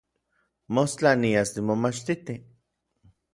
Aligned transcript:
Mostla 0.77 1.11
nias 1.25 1.51
nimomachtiti. 1.59 2.37